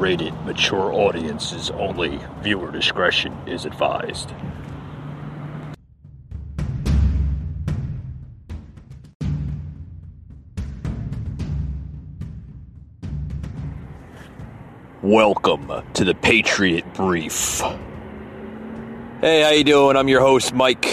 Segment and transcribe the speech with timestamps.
[0.00, 2.18] rated mature audiences only.
[2.40, 4.32] Viewer discretion is advised.
[15.02, 17.60] Welcome to the Patriot Brief.
[19.20, 19.98] Hey, how you doing?
[19.98, 20.86] I'm your host, Mike.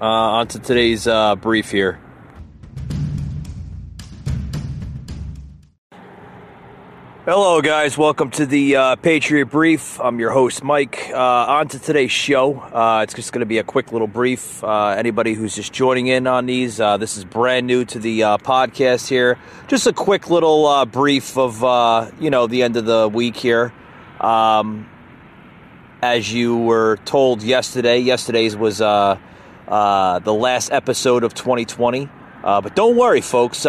[0.00, 2.01] Uh, on to today's uh, brief here.
[7.24, 7.96] Hello, guys.
[7.96, 10.00] Welcome to the uh, Patriot Brief.
[10.00, 11.08] I'm your host, Mike.
[11.12, 12.58] Uh, on to today's show.
[12.58, 14.64] Uh, it's just going to be a quick little brief.
[14.64, 18.24] Uh, anybody who's just joining in on these, uh, this is brand new to the
[18.24, 19.38] uh, podcast here.
[19.68, 21.60] Just a quick little brief of,
[22.20, 23.72] you know, the end of the week here.
[24.20, 24.88] Um,
[26.02, 29.18] as you were told yesterday, yesterday's was the
[29.68, 32.08] last episode of 2020.
[32.42, 33.64] Uh, but don't worry, folks.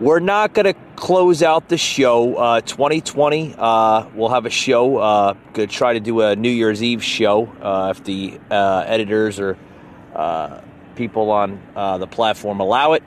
[0.00, 2.36] We're not going to close out the show.
[2.36, 4.96] Uh, 2020, uh, we'll have a show.
[4.96, 9.40] Uh, to try to do a New Year's Eve show uh, if the uh, editors
[9.40, 9.56] or
[10.14, 10.60] uh,
[10.96, 11.60] people on
[11.98, 13.02] the platform allow it.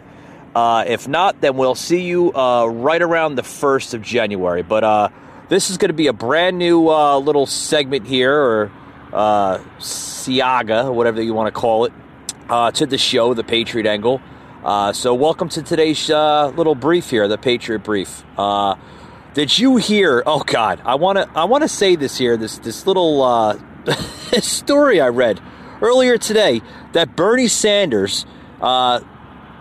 [0.55, 4.63] If not, then we'll see you right around the 1st of January.
[4.63, 5.11] But
[5.49, 8.71] this is going to be a brand new little segment here, or
[9.11, 11.93] Siaga, whatever you want to call it,
[12.73, 14.21] to the show, The Patriot Angle.
[14.63, 18.23] Uh, so, welcome to today's uh, little brief here, the Patriot Brief.
[18.37, 18.75] Uh,
[19.33, 20.23] did you hear?
[20.25, 22.37] Oh God, I want to I want to say this here.
[22.37, 23.59] This this little uh,
[24.39, 25.39] story I read
[25.79, 26.61] earlier today
[26.93, 28.25] that Bernie Sanders
[28.59, 29.01] uh,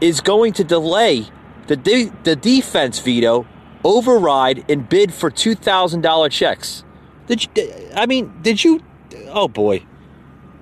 [0.01, 1.27] is going to delay
[1.67, 3.47] the de- the defense veto,
[3.85, 6.85] override, and bid for two thousand dollar checks.
[7.27, 7.91] Did you?
[7.95, 8.81] I mean, did you?
[9.29, 9.85] Oh boy,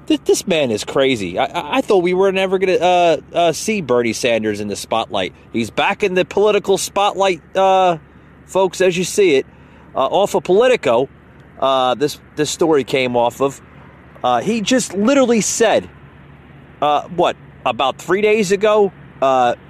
[0.07, 1.39] this, this man is crazy.
[1.39, 4.77] I- I, thought we were never going to uh, uh, see Bernie Sanders in the
[4.77, 5.35] spotlight.
[5.53, 7.99] He's back in the political spotlight, uh,
[8.47, 9.47] folks, as you see it.
[9.95, 11.09] Uh, off of Politico,
[11.61, 13.61] uh, this, this story came off of.
[14.23, 15.89] Uh, he just literally said,
[16.81, 18.93] what, about three days ago,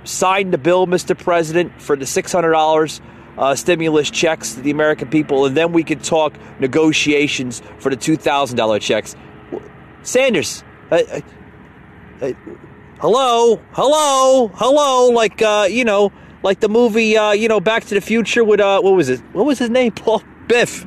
[0.05, 1.19] signed the bill, Mr.
[1.19, 3.01] President, for the $600
[3.37, 7.97] uh, stimulus checks to the American people, and then we could talk negotiations for the
[7.97, 9.17] $2,000 checks.
[10.05, 11.21] Sanders, uh, uh,
[12.21, 12.33] uh,
[13.01, 17.95] hello, hello, hello, like uh, you know, like the movie, uh, you know, Back to
[17.95, 19.21] the Future with uh, what was it?
[19.33, 19.93] What was his name?
[19.97, 20.85] Paul Biff.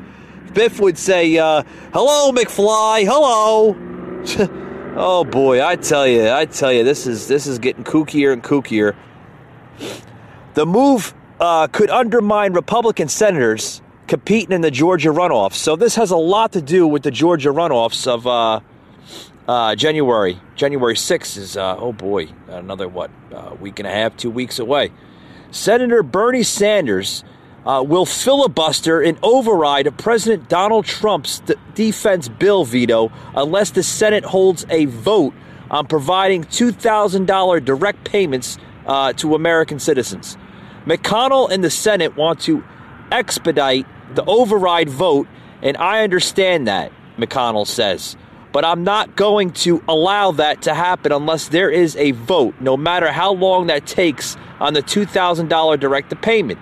[0.53, 1.63] Biff would say, uh,
[1.93, 3.05] "Hello, McFly.
[3.05, 3.75] Hello."
[4.95, 8.43] oh boy, I tell you, I tell you, this is this is getting kookier and
[8.43, 8.95] kookier.
[10.53, 15.55] The move uh, could undermine Republican senators competing in the Georgia runoffs.
[15.55, 18.59] So this has a lot to do with the Georgia runoffs of uh,
[19.47, 20.39] uh, January.
[20.55, 24.59] January 6th is, uh, oh boy, another what, uh, week and a half, two weeks
[24.59, 24.91] away.
[25.51, 27.23] Senator Bernie Sanders
[27.65, 34.25] uh, will filibuster and override President Donald Trump's d- defense bill veto unless the Senate
[34.25, 35.33] holds a vote
[35.69, 40.37] on providing $2,000 direct payments uh, to American citizens.
[40.85, 42.63] McConnell and the Senate want to
[43.11, 43.85] expedite
[44.15, 45.27] the override vote,
[45.61, 48.15] and I understand that, McConnell says.
[48.51, 52.77] But I'm not going to allow that to happen unless there is a vote, no
[52.77, 56.59] matter how long that takes on the $2,000 direct to payment.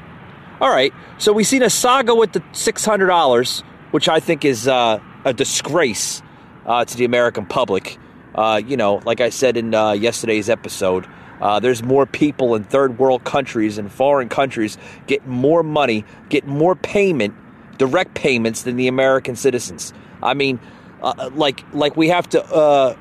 [0.60, 5.00] All right, so we've seen a saga with the $600, which I think is uh,
[5.26, 6.22] a disgrace
[6.66, 7.98] uh, to the American public.
[8.34, 11.08] Uh, you know, like I said in uh, yesterday's episode,
[11.42, 16.48] uh, there's more people in third world countries and foreign countries get more money, get
[16.48, 17.36] more payment,
[17.78, 19.94] direct payments than the American citizens.
[20.24, 20.60] I mean,
[21.06, 22.96] uh, like like we have to, uh,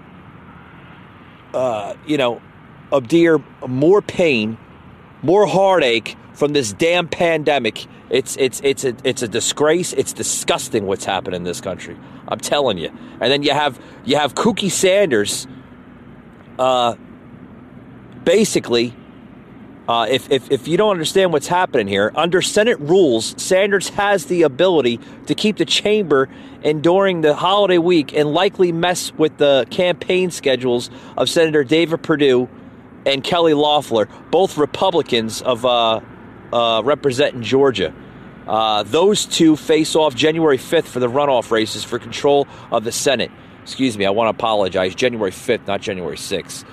[1.55, 2.41] uh, you know,
[2.93, 4.59] abdeer more pain,
[5.23, 7.87] more heartache from this damn pandemic.
[8.11, 9.95] It's it's it's a it's a disgrace.
[9.95, 11.97] It's disgusting what's happened in this country.
[12.29, 12.91] I'm telling you.
[13.21, 15.47] And then you have you have Kooky Sanders.
[16.59, 16.97] Uh,
[18.25, 18.95] basically,
[19.87, 24.27] uh, if, if, if you don't understand what's happening here, under Senate rules, Sanders has
[24.27, 26.29] the ability to keep the chamber
[26.63, 30.89] and during the holiday week and likely mess with the campaign schedules
[31.19, 32.49] of Senator David Perdue
[33.05, 36.01] and Kelly Loeffler, both Republicans of uh,
[36.51, 37.95] uh, representing Georgia.
[38.47, 42.93] Uh, those two face off January 5th for the runoff races for control of the
[42.93, 43.31] Senate.
[43.63, 44.95] Excuse me, I want to apologize.
[44.95, 46.65] January 5th, not January 6th.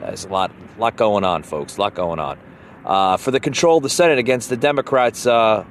[0.00, 1.76] There's a lot, lot going on, folks.
[1.76, 2.38] A lot going on.
[2.84, 5.64] Uh, for the control of the Senate against the Democrats, uh,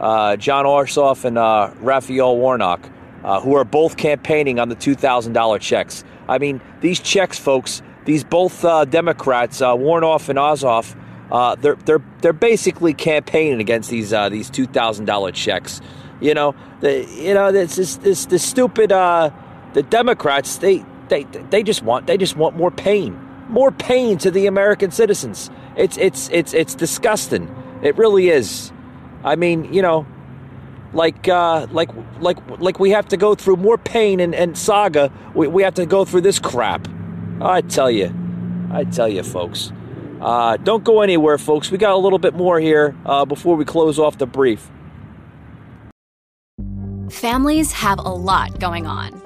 [0.00, 2.88] uh, Jon Ossoff and uh, Raphael Warnock,
[3.24, 6.04] uh, who are both campaigning on the $2,000 checks.
[6.28, 10.96] I mean, these checks, folks, these both uh, Democrats, Warnock and Ossoff,
[11.60, 15.80] they're, they're, they're basically campaigning against these, these $2,000 checks.
[16.20, 21.62] You know, the you know this this this, this stupid the Democrats they they they
[21.62, 23.18] just want they just want more pain,
[23.48, 25.50] more pain to the American citizens.
[25.76, 27.54] It's it's it's it's disgusting.
[27.82, 28.72] It really is.
[29.24, 30.06] I mean, you know,
[30.92, 31.90] like uh, like
[32.20, 35.12] like like we have to go through more pain and, and saga.
[35.34, 36.88] We, we have to go through this crap.
[37.40, 38.14] I tell you,
[38.72, 39.72] I tell you, folks.
[40.20, 41.70] Uh, don't go anywhere, folks.
[41.70, 44.70] We got a little bit more here uh, before we close off the brief.
[47.10, 49.25] Families have a lot going on.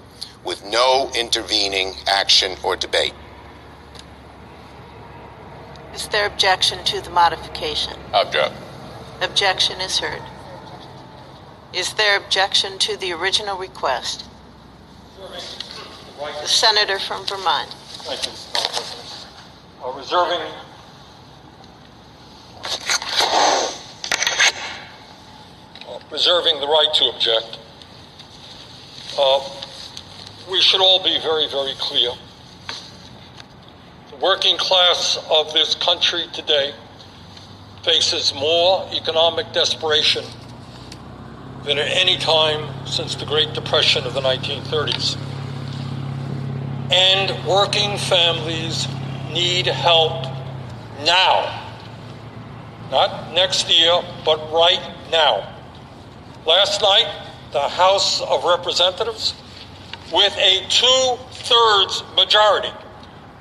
[0.43, 3.13] with no intervening action or debate.
[5.93, 7.93] Is there objection to the modification?
[8.13, 8.53] Object.
[9.21, 10.21] Objection is heard.
[11.73, 14.25] Is there objection to the original request?
[15.19, 17.69] The senator from Vermont.
[18.03, 18.31] Thank you,
[19.83, 20.41] Uh, reserving
[25.87, 27.57] uh, reserving the right to object.
[29.17, 29.39] Uh,
[30.49, 32.11] we should all be very, very clear.
[34.09, 36.73] The working class of this country today
[37.83, 40.23] faces more economic desperation
[41.63, 45.17] than at any time since the Great Depression of the 1930s.
[46.91, 48.87] And working families
[49.31, 50.25] need help
[51.05, 51.59] now.
[52.89, 55.55] Not next year, but right now.
[56.45, 57.07] Last night,
[57.51, 59.33] the House of Representatives,
[60.11, 62.71] with a two thirds majority,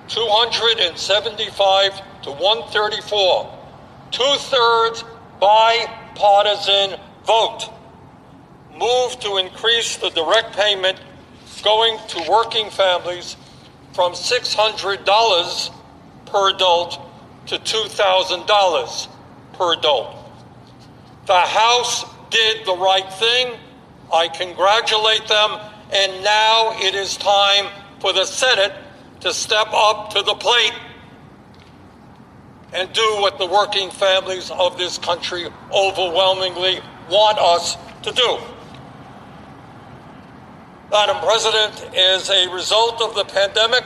[0.09, 3.59] 275 to 134,
[4.11, 5.05] two thirds
[5.41, 7.69] bipartisan vote,
[8.79, 11.01] moved to increase the direct payment
[11.63, 13.37] going to working families
[13.93, 15.75] from $600
[16.27, 17.01] per adult
[17.47, 19.09] to $2,000
[19.53, 20.17] per adult.
[21.27, 23.59] The House did the right thing.
[24.13, 25.61] I congratulate them.
[25.93, 27.67] And now it is time
[28.01, 28.73] for the Senate
[29.21, 30.75] to step up to the plate
[32.73, 38.39] and do what the working families of this country overwhelmingly want us to do.
[40.91, 43.85] Madam President, as a result of the pandemic,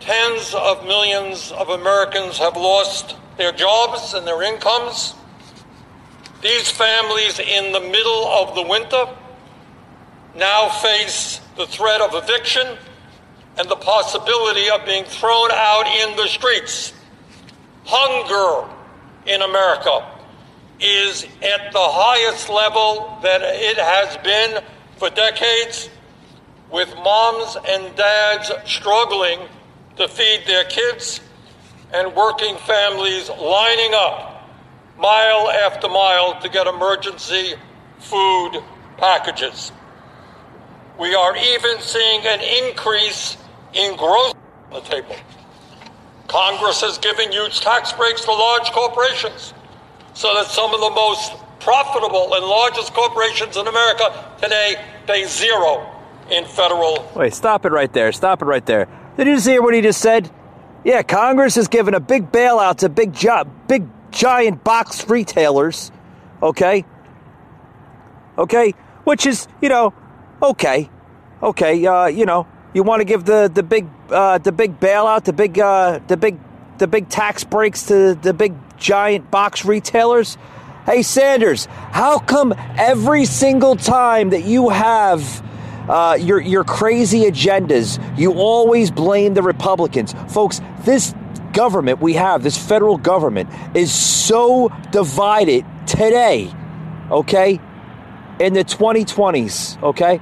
[0.00, 5.14] tens of millions of Americans have lost their jobs and their incomes.
[6.42, 9.06] These families in the middle of the winter
[10.36, 12.76] now face the threat of eviction
[13.56, 16.92] and the possibility of being thrown out in the streets.
[17.84, 18.68] Hunger
[19.26, 20.10] in America
[20.80, 24.62] is at the highest level that it has been
[24.96, 25.88] for decades,
[26.70, 29.38] with moms and dads struggling
[29.96, 31.20] to feed their kids
[31.92, 34.48] and working families lining up
[34.98, 37.54] mile after mile to get emergency
[37.98, 38.60] food
[38.96, 39.70] packages.
[40.98, 43.36] We are even seeing an increase
[43.72, 44.34] in growth
[44.70, 45.16] on the table.
[46.28, 49.54] Congress has given huge tax breaks to large corporations
[50.14, 55.90] so that some of the most profitable and largest corporations in America today pay zero
[56.30, 57.10] in federal.
[57.16, 58.12] Wait, stop it right there.
[58.12, 58.86] Stop it right there.
[59.16, 60.30] Did you just hear what he just said?
[60.84, 65.90] Yeah, Congress has given a big bailout to big job, big giant box retailers.
[66.42, 66.84] Okay.
[68.36, 68.74] Okay,
[69.04, 69.94] which is you know,
[70.42, 70.90] okay,
[71.42, 71.86] okay.
[71.86, 75.32] Uh, you know, you want to give the the big uh, the big bailout, the
[75.32, 76.38] big uh, the big
[76.78, 80.36] the big tax breaks to the big giant box retailers.
[80.86, 85.42] Hey Sanders, how come every single time that you have
[85.88, 90.60] uh, your your crazy agendas, you always blame the Republicans, folks?
[90.80, 91.14] This
[91.52, 96.52] government we have, this federal government, is so divided today.
[97.10, 97.60] Okay,
[98.40, 99.82] in the 2020s.
[99.82, 100.20] Okay,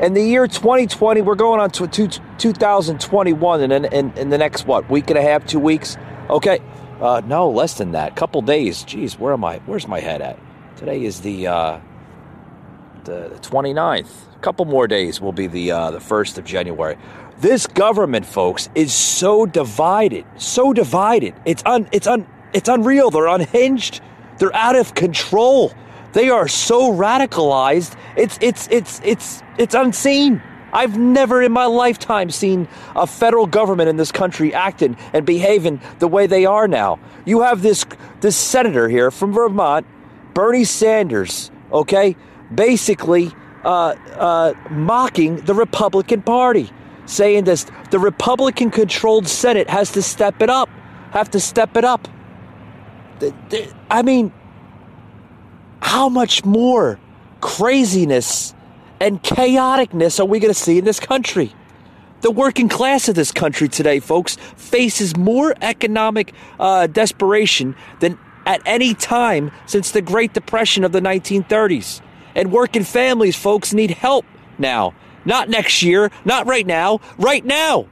[0.00, 4.38] in the year 2020, we're going on to, to 2021, and in, in, in the
[4.38, 5.96] next what week and a half, two weeks.
[6.30, 6.60] Okay,
[7.00, 8.16] uh, no, less than that.
[8.16, 8.84] Couple days.
[8.84, 9.58] Jeez, where am I?
[9.66, 10.38] Where's my head at?
[10.76, 11.80] Today is the uh,
[13.04, 14.34] the 29th.
[14.34, 16.96] A couple more days will be the uh, the 1st of January.
[17.38, 21.34] This government, folks, is so divided, so divided.
[21.44, 23.10] It's un, it's un, it's unreal.
[23.10, 24.00] They're unhinged.
[24.38, 25.72] They're out of control.
[26.12, 27.96] They are so radicalized.
[28.16, 30.42] It's it's it's it's it's unseen.
[30.72, 35.80] I've never in my lifetime seen a federal government in this country acting and behaving
[35.98, 36.98] the way they are now.
[37.24, 37.84] You have this
[38.20, 39.86] this senator here from Vermont,
[40.34, 42.16] Bernie Sanders, okay,
[42.54, 43.32] basically
[43.64, 46.70] uh, uh, mocking the Republican Party,
[47.06, 50.68] saying this the Republican controlled Senate has to step it up,
[51.10, 52.08] have to step it up.
[53.90, 54.32] I mean,
[55.80, 56.98] how much more
[57.40, 58.54] craziness
[59.00, 61.54] and chaoticness are we going to see in this country?
[62.20, 68.60] The working class of this country today, folks, faces more economic uh, desperation than at
[68.66, 72.02] any time since the Great Depression of the 1930s.
[72.34, 74.26] And working families, folks, need help
[74.58, 74.94] now.
[75.24, 77.86] Not next year, not right now, right now.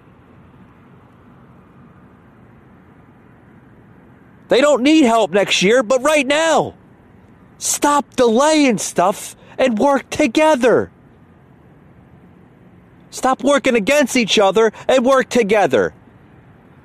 [4.49, 6.77] They don't need help next year, but right now.
[7.59, 10.91] Stop delaying stuff and work together.
[13.11, 15.93] Stop working against each other and work together.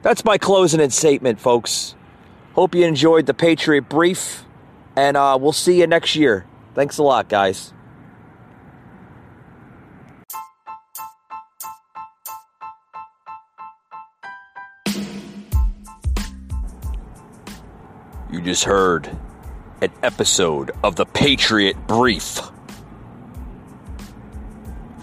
[0.01, 1.96] That's my closing statement, folks.
[2.53, 4.44] Hope you enjoyed the Patriot Brief,
[4.96, 6.46] and uh, we'll see you next year.
[6.75, 7.74] Thanks a lot, guys.
[18.32, 19.15] You just heard
[19.84, 22.40] an episode of the Patriot Brief,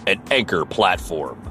[0.06, 1.49] an anchor platform.